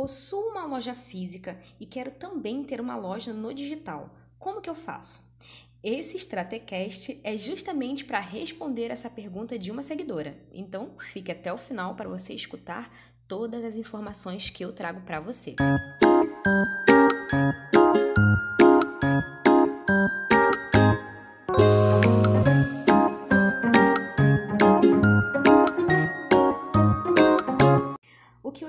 Possuo 0.00 0.48
uma 0.48 0.64
loja 0.64 0.94
física 0.94 1.60
e 1.78 1.84
quero 1.84 2.10
também 2.12 2.64
ter 2.64 2.80
uma 2.80 2.96
loja 2.96 3.34
no 3.34 3.52
digital. 3.52 4.08
Como 4.38 4.62
que 4.62 4.70
eu 4.70 4.74
faço? 4.74 5.30
Esse 5.82 6.16
Stratecast 6.16 7.20
é 7.22 7.36
justamente 7.36 8.06
para 8.06 8.18
responder 8.18 8.90
essa 8.90 9.10
pergunta 9.10 9.58
de 9.58 9.70
uma 9.70 9.82
seguidora. 9.82 10.38
Então, 10.54 10.94
fique 10.98 11.30
até 11.30 11.52
o 11.52 11.58
final 11.58 11.96
para 11.96 12.08
você 12.08 12.32
escutar 12.32 12.88
todas 13.28 13.62
as 13.62 13.76
informações 13.76 14.48
que 14.48 14.64
eu 14.64 14.72
trago 14.72 15.02
para 15.02 15.20
você. 15.20 15.56
O 17.66 17.69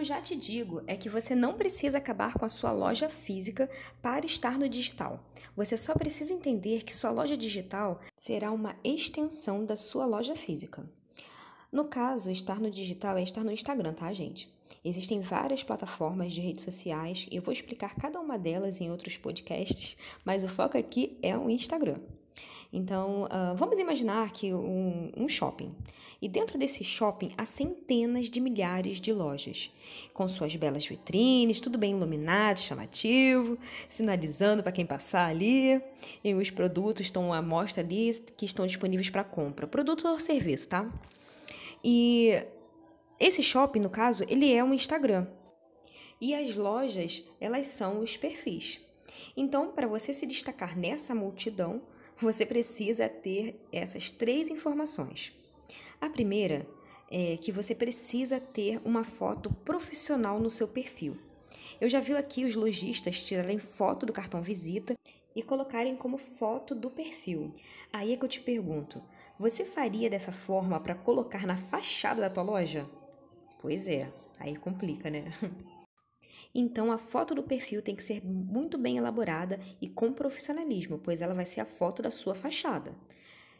eu 0.01 0.05
já 0.05 0.19
te 0.19 0.35
digo 0.35 0.81
é 0.87 0.95
que 0.95 1.07
você 1.07 1.35
não 1.35 1.53
precisa 1.53 1.99
acabar 1.99 2.33
com 2.33 2.43
a 2.43 2.49
sua 2.49 2.71
loja 2.71 3.07
física 3.07 3.69
para 4.01 4.25
estar 4.25 4.57
no 4.57 4.67
digital. 4.67 5.23
Você 5.55 5.77
só 5.77 5.93
precisa 5.93 6.33
entender 6.33 6.83
que 6.83 6.93
sua 6.93 7.11
loja 7.11 7.37
digital 7.37 8.01
será 8.17 8.51
uma 8.51 8.75
extensão 8.83 9.63
da 9.63 9.75
sua 9.75 10.07
loja 10.07 10.35
física. 10.35 10.89
No 11.71 11.85
caso, 11.85 12.31
estar 12.31 12.59
no 12.59 12.71
digital 12.71 13.15
é 13.15 13.21
estar 13.21 13.43
no 13.43 13.51
Instagram, 13.51 13.93
tá, 13.93 14.11
gente? 14.11 14.51
Existem 14.83 15.19
várias 15.19 15.61
plataformas 15.61 16.33
de 16.33 16.41
redes 16.41 16.63
sociais 16.63 17.27
e 17.29 17.35
eu 17.35 17.43
vou 17.43 17.53
explicar 17.53 17.93
cada 17.93 18.19
uma 18.19 18.39
delas 18.39 18.81
em 18.81 18.89
outros 18.89 19.17
podcasts, 19.17 19.95
mas 20.25 20.43
o 20.43 20.49
foco 20.49 20.79
aqui 20.79 21.19
é 21.21 21.37
o 21.37 21.47
Instagram. 21.47 21.99
Então, 22.73 23.23
uh, 23.23 23.55
vamos 23.55 23.79
imaginar 23.79 24.31
que 24.31 24.53
um, 24.53 25.11
um, 25.17 25.27
shopping. 25.27 25.75
E 26.21 26.29
dentro 26.29 26.57
desse 26.57 26.85
shopping 26.85 27.31
há 27.37 27.45
centenas 27.45 28.29
de 28.29 28.39
milhares 28.39 29.01
de 29.01 29.11
lojas, 29.11 29.69
com 30.13 30.25
suas 30.29 30.55
belas 30.55 30.85
vitrines, 30.85 31.59
tudo 31.59 31.77
bem 31.77 31.91
iluminado, 31.91 32.59
chamativo, 32.59 33.57
sinalizando 33.89 34.63
para 34.63 34.71
quem 34.71 34.85
passar 34.85 35.27
ali. 35.27 35.81
E 36.23 36.33
os 36.33 36.49
produtos 36.49 37.01
estão 37.01 37.33
à 37.33 37.41
mostra 37.41 37.83
ali 37.83 38.13
que 38.37 38.45
estão 38.45 38.65
disponíveis 38.65 39.09
para 39.09 39.25
compra. 39.25 39.67
Produto 39.67 40.07
ou 40.07 40.17
serviço, 40.17 40.69
tá? 40.69 40.89
E 41.83 42.41
esse 43.19 43.43
shopping, 43.43 43.81
no 43.81 43.89
caso, 43.89 44.23
ele 44.29 44.51
é 44.51 44.63
um 44.63 44.73
Instagram. 44.73 45.27
E 46.21 46.33
as 46.33 46.55
lojas, 46.55 47.23
elas 47.39 47.67
são 47.67 47.99
os 47.99 48.15
perfis. 48.15 48.79
Então, 49.35 49.71
para 49.71 49.87
você 49.87 50.13
se 50.13 50.25
destacar 50.25 50.77
nessa 50.77 51.13
multidão, 51.13 51.81
você 52.21 52.45
precisa 52.45 53.09
ter 53.09 53.59
essas 53.71 54.11
três 54.11 54.49
informações. 54.49 55.33
A 55.99 56.09
primeira 56.09 56.67
é 57.09 57.37
que 57.37 57.51
você 57.51 57.75
precisa 57.75 58.39
ter 58.39 58.79
uma 58.85 59.03
foto 59.03 59.51
profissional 59.65 60.39
no 60.39 60.49
seu 60.49 60.67
perfil. 60.67 61.17
Eu 61.79 61.89
já 61.89 61.99
vi 61.99 62.15
aqui 62.15 62.45
os 62.45 62.55
lojistas 62.55 63.23
tirarem 63.23 63.59
foto 63.59 64.05
do 64.05 64.13
cartão 64.13 64.41
visita 64.41 64.95
e 65.35 65.41
colocarem 65.41 65.95
como 65.95 66.17
foto 66.17 66.75
do 66.75 66.89
perfil. 66.89 67.53
Aí 67.91 68.13
é 68.13 68.17
que 68.17 68.23
eu 68.23 68.29
te 68.29 68.39
pergunto: 68.39 69.01
você 69.37 69.65
faria 69.65 70.09
dessa 70.09 70.31
forma 70.31 70.79
para 70.79 70.95
colocar 70.95 71.45
na 71.45 71.57
fachada 71.57 72.21
da 72.21 72.29
tua 72.29 72.43
loja? 72.43 72.87
Pois 73.61 73.87
é, 73.87 74.11
aí 74.39 74.55
complica, 74.55 75.09
né? 75.09 75.25
Então 76.53 76.91
a 76.91 76.97
foto 76.97 77.33
do 77.33 77.43
perfil 77.43 77.81
tem 77.81 77.95
que 77.95 78.03
ser 78.03 78.23
muito 78.25 78.77
bem 78.77 78.97
elaborada 78.97 79.59
e 79.81 79.87
com 79.87 80.13
profissionalismo, 80.13 80.99
pois 80.99 81.21
ela 81.21 81.33
vai 81.33 81.45
ser 81.45 81.61
a 81.61 81.65
foto 81.65 82.01
da 82.01 82.11
sua 82.11 82.35
fachada. 82.35 82.95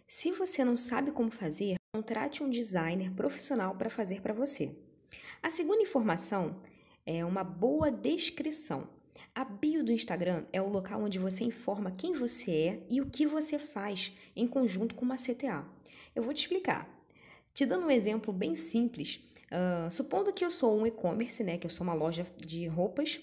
Se 0.08 0.32
você 0.32 0.66
não 0.66 0.76
sabe 0.76 1.12
como 1.12 1.32
fazer, 1.32 1.76
contrate 1.96 2.44
um 2.44 2.50
designer 2.50 3.12
profissional 3.12 3.76
para 3.76 3.90
fazer 3.90 4.22
para 4.22 4.34
você. 4.34 4.76
A 5.42 5.50
segunda 5.50 5.82
informação 5.82 6.62
é 7.06 7.24
uma 7.26 7.44
boa 7.44 7.90
descrição. 7.90 8.88
A 9.34 9.46
bio 9.46 9.84
do 9.84 9.92
Instagram 9.92 10.46
é 10.52 10.62
o 10.62 10.68
local 10.68 11.02
onde 11.02 11.18
você 11.18 11.44
informa 11.44 11.92
quem 11.92 12.14
você 12.14 12.52
é 12.52 12.84
e 12.90 13.00
o 13.00 13.10
que 13.10 13.26
você 13.26 13.58
faz 13.58 14.12
em 14.36 14.46
conjunto 14.46 14.94
com 14.94 15.06
uma 15.06 15.16
CTA. 15.16 15.66
Eu 16.14 16.24
vou 16.24 16.34
te 16.34 16.42
explicar. 16.42 17.01
Te 17.54 17.66
dando 17.66 17.86
um 17.86 17.92
exemplo 17.92 18.32
bem 18.34 18.56
simples, 18.56 19.20
Uh, 19.52 19.92
supondo 19.92 20.32
que 20.32 20.46
eu 20.46 20.50
sou 20.50 20.80
um 20.80 20.88
e-commerce, 20.88 21.44
né, 21.44 21.58
que 21.58 21.68
eu 21.68 21.70
sou 21.70 21.84
uma 21.84 21.94
loja 21.94 22.26
de 22.38 22.66
roupas, 22.68 23.20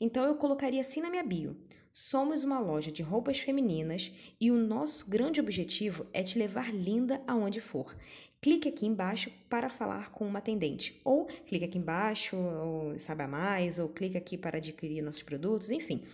então 0.00 0.24
eu 0.24 0.36
colocaria 0.36 0.80
assim 0.80 1.00
na 1.00 1.10
minha 1.10 1.24
bio: 1.24 1.56
somos 1.92 2.44
uma 2.44 2.60
loja 2.60 2.92
de 2.92 3.02
roupas 3.02 3.40
femininas 3.40 4.12
e 4.40 4.52
o 4.52 4.56
nosso 4.56 5.10
grande 5.10 5.40
objetivo 5.40 6.06
é 6.12 6.22
te 6.22 6.38
levar 6.38 6.72
linda 6.72 7.20
aonde 7.26 7.60
for. 7.60 7.96
Clique 8.40 8.68
aqui 8.68 8.86
embaixo 8.86 9.32
para 9.48 9.68
falar 9.68 10.12
com 10.12 10.24
uma 10.24 10.38
atendente, 10.38 11.00
ou 11.04 11.26
clique 11.26 11.64
aqui 11.64 11.78
embaixo, 11.78 12.36
ou 12.36 12.96
saiba 12.96 13.26
mais, 13.26 13.78
ou 13.80 13.88
clique 13.88 14.16
aqui 14.16 14.38
para 14.38 14.58
adquirir 14.58 15.02
nossos 15.02 15.24
produtos, 15.24 15.72
enfim. 15.72 16.04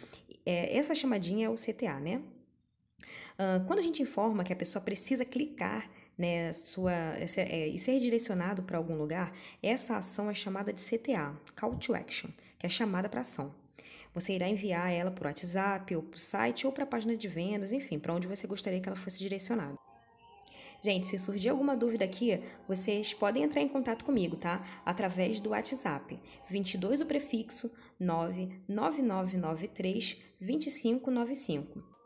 É, 0.47 0.75
essa 0.75 0.95
chamadinha 0.95 1.49
é 1.49 1.51
o 1.51 1.55
CTA, 1.55 2.01
né? 2.01 2.23
Uh, 3.35 3.67
quando 3.67 3.81
a 3.81 3.83
gente 3.83 4.01
informa 4.01 4.45
que 4.45 4.53
a 4.53 4.57
pessoa 4.57 4.83
precisa 4.83 5.25
clicar 5.25 5.91
né, 6.21 6.53
sua, 6.53 6.93
é, 6.93 7.69
e 7.69 7.79
ser 7.79 7.99
direcionado 7.99 8.63
para 8.63 8.77
algum 8.77 8.95
lugar, 8.95 9.33
essa 9.63 9.97
ação 9.97 10.29
é 10.29 10.35
chamada 10.35 10.71
de 10.71 10.83
CTA, 10.83 11.35
Call 11.57 11.77
to 11.77 11.95
Action, 11.95 12.29
que 12.59 12.67
é 12.67 12.69
chamada 12.69 13.09
para 13.09 13.23
ação. 13.23 13.55
Você 14.13 14.35
irá 14.35 14.47
enviar 14.47 14.93
ela 14.93 15.11
por 15.11 15.27
WhatsApp, 15.27 15.97
ou 15.97 16.03
para 16.03 16.17
o 16.17 16.21
site, 16.21 16.67
ou 16.67 16.73
para 16.73 16.85
a 16.85 16.87
página 16.87 17.17
de 17.17 17.27
vendas, 17.27 17.73
enfim, 17.73 17.99
para 17.99 18.13
onde 18.13 18.29
você 18.29 18.47
gostaria 18.47 18.81
que 18.81 18.89
ela 18.89 18.97
fosse 18.97 19.19
direcionada. 19.19 19.79
Gente, 20.83 21.07
se 21.07 21.19
surgir 21.19 21.49
alguma 21.49 21.75
dúvida 21.75 22.05
aqui, 22.05 22.39
vocês 22.69 23.15
podem 23.15 23.43
entrar 23.43 23.63
em 23.63 23.69
contato 23.69 24.05
comigo, 24.05 24.37
tá? 24.37 24.63
Através 24.85 25.41
do 25.41 25.49
WhatsApp, 25.51 26.21
22 26.51 27.01
o 27.01 27.07
prefixo 27.07 27.73
99993 27.99 30.19
2595. 30.39 32.00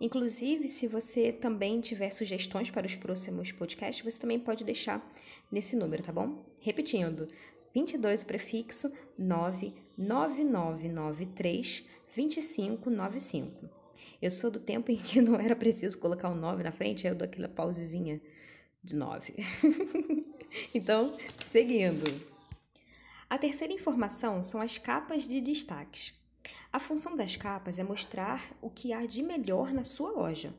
Inclusive, 0.00 0.68
se 0.68 0.86
você 0.86 1.32
também 1.32 1.80
tiver 1.80 2.10
sugestões 2.10 2.70
para 2.70 2.86
os 2.86 2.94
próximos 2.94 3.50
podcasts, 3.50 4.04
você 4.04 4.16
também 4.18 4.38
pode 4.38 4.62
deixar 4.62 5.10
nesse 5.50 5.74
número, 5.74 6.02
tá 6.02 6.12
bom? 6.12 6.44
Repetindo, 6.60 7.26
22 7.74 8.22
prefixo 8.24 8.92
99993 9.18 11.84
2595. 12.14 13.70
Eu 14.20 14.30
sou 14.30 14.50
do 14.50 14.60
tempo 14.60 14.90
em 14.90 14.96
que 14.96 15.20
não 15.24 15.36
era 15.36 15.56
preciso 15.56 15.98
colocar 15.98 16.30
o 16.30 16.34
9 16.34 16.62
na 16.62 16.72
frente, 16.72 17.06
aí 17.06 17.12
eu 17.12 17.16
dou 17.16 17.26
aquela 17.26 17.48
pausezinha 17.48 18.20
de 18.82 18.94
9. 18.94 19.34
então, 20.74 21.16
seguindo. 21.42 22.04
A 23.28 23.38
terceira 23.38 23.72
informação 23.72 24.42
são 24.42 24.60
as 24.60 24.78
capas 24.78 25.26
de 25.26 25.40
destaques. 25.40 26.14
A 26.76 26.78
função 26.78 27.16
das 27.16 27.36
capas 27.36 27.78
é 27.78 27.82
mostrar 27.82 28.54
o 28.60 28.68
que 28.68 28.92
há 28.92 29.06
de 29.06 29.22
melhor 29.22 29.72
na 29.72 29.82
sua 29.82 30.10
loja, 30.10 30.52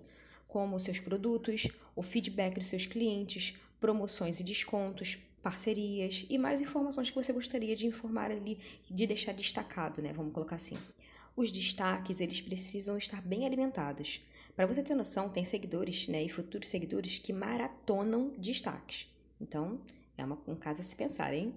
como 0.47 0.79
seus 0.79 0.99
produtos, 0.99 1.67
o 1.95 2.01
feedback 2.01 2.55
dos 2.55 2.65
seus 2.65 2.87
clientes, 2.87 3.55
promoções 3.79 4.39
e 4.39 4.43
descontos, 4.43 5.19
parcerias 5.43 6.25
e 6.27 6.39
mais 6.39 6.59
informações 6.59 7.11
que 7.11 7.15
você 7.15 7.31
gostaria 7.31 7.75
de 7.75 7.85
informar 7.85 8.31
ali, 8.31 8.57
de 8.89 9.05
deixar 9.05 9.31
destacado, 9.31 10.01
né? 10.01 10.11
Vamos 10.11 10.33
colocar 10.33 10.55
assim. 10.55 10.75
Os 11.35 11.51
destaques, 11.51 12.19
eles 12.19 12.41
precisam 12.41 12.97
estar 12.97 13.21
bem 13.21 13.45
alimentados. 13.45 14.19
Para 14.55 14.65
você 14.65 14.81
ter 14.81 14.95
noção, 14.95 15.29
tem 15.29 15.45
seguidores, 15.45 16.07
né, 16.07 16.23
e 16.23 16.29
futuros 16.29 16.69
seguidores 16.69 17.19
que 17.19 17.31
maratonam 17.31 18.33
destaques. 18.39 19.07
Então, 19.39 19.79
é 20.17 20.25
uma, 20.25 20.41
um 20.47 20.55
caso 20.55 20.81
a 20.81 20.83
se 20.83 20.95
pensar, 20.95 21.31
hein? 21.31 21.53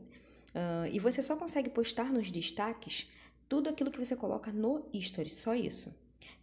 Uh, 0.49 0.93
e 0.93 0.99
você 0.99 1.23
só 1.23 1.35
consegue 1.35 1.71
postar 1.71 2.13
nos 2.13 2.31
destaques 2.31 3.09
tudo 3.51 3.69
aquilo 3.69 3.91
que 3.91 3.99
você 3.99 4.15
coloca 4.15 4.53
no 4.53 4.87
History, 4.93 5.29
só 5.29 5.57
isso. 5.57 5.93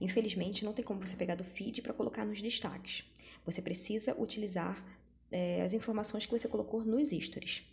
Infelizmente, 0.02 0.66
não 0.66 0.74
tem 0.74 0.84
como 0.84 1.00
você 1.00 1.16
pegar 1.16 1.36
do 1.36 1.44
feed 1.44 1.82
para 1.82 1.94
colocar 1.94 2.26
nos 2.26 2.42
destaques. 2.42 3.10
Você 3.46 3.62
precisa 3.62 4.14
utilizar 4.20 4.84
é, 5.32 5.62
as 5.62 5.72
informações 5.72 6.26
que 6.26 6.38
você 6.38 6.50
colocou 6.50 6.84
nos 6.84 7.12
Stories. 7.12 7.64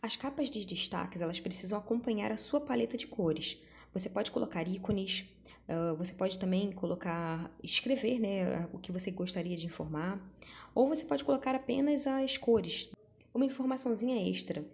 As 0.00 0.16
capas 0.16 0.48
de 0.48 0.64
destaques 0.64 1.20
elas 1.20 1.38
precisam 1.38 1.78
acompanhar 1.78 2.32
a 2.32 2.38
sua 2.38 2.58
paleta 2.58 2.96
de 2.96 3.06
cores. 3.06 3.58
Você 3.92 4.08
pode 4.08 4.30
colocar 4.30 4.66
ícones, 4.66 5.26
uh, 5.68 5.94
você 5.96 6.14
pode 6.14 6.38
também 6.38 6.72
colocar, 6.72 7.54
escrever 7.62 8.18
né, 8.18 8.66
o 8.72 8.78
que 8.78 8.90
você 8.90 9.10
gostaria 9.10 9.58
de 9.58 9.66
informar, 9.66 10.18
ou 10.74 10.88
você 10.88 11.04
pode 11.04 11.22
colocar 11.22 11.54
apenas 11.54 12.06
as 12.06 12.38
cores, 12.38 12.88
uma 13.34 13.44
informaçãozinha 13.44 14.26
extra. 14.26 14.64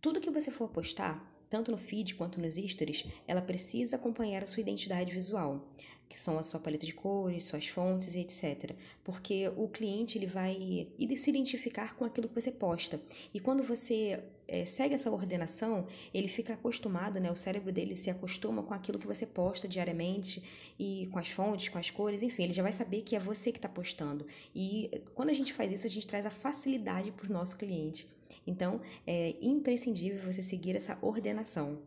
Tudo 0.00 0.20
que 0.20 0.30
você 0.30 0.50
for 0.50 0.68
postar, 0.68 1.30
tanto 1.50 1.72
no 1.72 1.76
feed 1.76 2.14
quanto 2.14 2.40
nos 2.40 2.54
stories, 2.54 3.04
ela 3.26 3.42
precisa 3.42 3.96
acompanhar 3.96 4.42
a 4.42 4.46
sua 4.46 4.60
identidade 4.60 5.12
visual, 5.12 5.68
que 6.10 6.18
são 6.18 6.40
a 6.40 6.42
sua 6.42 6.58
paleta 6.58 6.84
de 6.84 6.92
cores, 6.92 7.44
suas 7.44 7.68
fontes 7.68 8.16
e 8.16 8.18
etc. 8.18 8.74
Porque 9.04 9.48
o 9.56 9.68
cliente 9.68 10.18
ele 10.18 10.26
vai 10.26 10.88
se 11.16 11.30
identificar 11.30 11.94
com 11.94 12.04
aquilo 12.04 12.28
que 12.28 12.34
você 12.34 12.50
posta. 12.50 13.00
E 13.32 13.38
quando 13.38 13.62
você 13.62 14.20
é, 14.48 14.64
segue 14.64 14.94
essa 14.94 15.08
ordenação, 15.08 15.86
ele 16.12 16.26
fica 16.26 16.54
acostumado, 16.54 17.20
né? 17.20 17.30
O 17.30 17.36
cérebro 17.36 17.70
dele 17.70 17.94
se 17.94 18.10
acostuma 18.10 18.60
com 18.64 18.74
aquilo 18.74 18.98
que 18.98 19.06
você 19.06 19.24
posta 19.24 19.68
diariamente 19.68 20.42
e 20.76 21.08
com 21.12 21.18
as 21.20 21.28
fontes, 21.28 21.68
com 21.68 21.78
as 21.78 21.92
cores, 21.92 22.22
enfim, 22.22 22.42
ele 22.42 22.52
já 22.52 22.64
vai 22.64 22.72
saber 22.72 23.02
que 23.02 23.14
é 23.14 23.20
você 23.20 23.52
que 23.52 23.58
está 23.58 23.68
postando. 23.68 24.26
E 24.52 24.90
quando 25.14 25.30
a 25.30 25.34
gente 25.34 25.52
faz 25.52 25.70
isso, 25.70 25.86
a 25.86 25.90
gente 25.90 26.08
traz 26.08 26.26
a 26.26 26.30
facilidade 26.30 27.12
para 27.12 27.30
o 27.30 27.32
nosso 27.32 27.56
cliente. 27.56 28.08
Então, 28.44 28.80
é 29.06 29.36
imprescindível 29.40 30.20
você 30.20 30.42
seguir 30.42 30.74
essa 30.74 30.98
ordenação. 31.00 31.78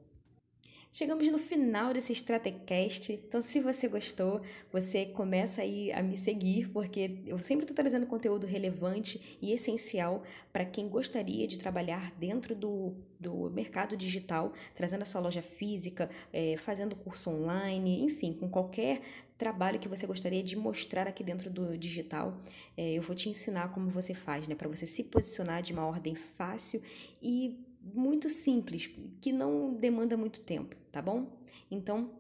Chegamos 0.96 1.28
no 1.28 1.40
final 1.40 1.92
desse 1.92 2.14
Stratecast, 2.14 3.14
então 3.14 3.42
se 3.42 3.60
você 3.60 3.88
gostou, 3.88 4.42
você 4.72 5.08
começa 5.08 5.64
aí 5.64 5.92
a 5.92 6.04
me 6.04 6.16
seguir, 6.16 6.70
porque 6.70 7.18
eu 7.26 7.40
sempre 7.40 7.64
estou 7.64 7.74
trazendo 7.74 8.06
conteúdo 8.06 8.46
relevante 8.46 9.40
e 9.42 9.52
essencial 9.52 10.22
para 10.52 10.64
quem 10.64 10.88
gostaria 10.88 11.48
de 11.48 11.58
trabalhar 11.58 12.12
dentro 12.20 12.54
do, 12.54 12.94
do 13.20 13.50
mercado 13.50 13.98
digital, 13.98 14.54
trazendo 14.76 15.02
a 15.02 15.06
sua 15.06 15.20
loja 15.20 15.42
física, 15.42 16.12
é, 16.32 16.58
fazendo 16.58 16.96
curso 16.96 17.32
online, 17.32 18.04
enfim, 18.04 18.32
com 18.32 18.48
qualquer 18.48 19.02
trabalho 19.36 19.80
que 19.80 19.88
você 19.88 20.06
gostaria 20.06 20.44
de 20.44 20.56
mostrar 20.56 21.08
aqui 21.08 21.24
dentro 21.24 21.50
do 21.50 21.76
digital. 21.76 22.40
É, 22.78 22.94
eu 22.94 23.02
vou 23.02 23.16
te 23.16 23.30
ensinar 23.30 23.72
como 23.72 23.90
você 23.90 24.14
faz, 24.14 24.48
né, 24.48 24.54
para 24.54 24.70
você 24.70 24.86
se 24.86 25.04
posicionar 25.04 25.64
de 25.64 25.74
uma 25.74 25.88
ordem 25.88 26.14
fácil 26.14 26.84
e 27.20 27.73
muito 27.84 28.30
simples, 28.30 28.90
que 29.20 29.32
não 29.32 29.74
demanda 29.74 30.16
muito 30.16 30.42
tempo, 30.42 30.76
tá 30.92 31.02
bom? 31.02 31.38
Então, 31.70 32.12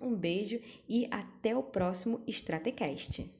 um 0.00 0.14
beijo 0.14 0.60
e 0.88 1.06
até 1.10 1.56
o 1.56 1.62
próximo 1.62 2.22
Stratecast. 2.26 3.39